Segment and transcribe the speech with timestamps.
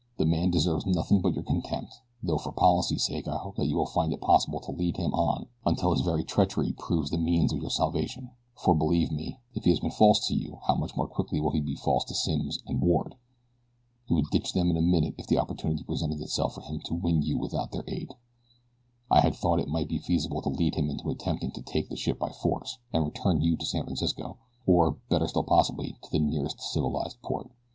[0.17, 1.93] "The man deserves nothing but your contempt,
[2.23, 5.13] though for policy's sake I hope that you will find it possible to lead him
[5.13, 9.63] on until his very treachery proves the means of your salvation, for believe me, if
[9.63, 12.15] he has been false to you how much more quickly will he be false to
[12.15, 13.13] Simms and Ward!
[14.07, 16.95] He would ditch them in a minute if the opportunity presented itself for him to
[16.95, 18.11] win you without their aid.
[19.11, 21.95] I had thought it might be feasible to lead him into attempting to take the
[21.95, 26.17] ship by force, and return you to San Francisco, or, better still possibly, to the
[26.17, 27.51] nearest civilized port.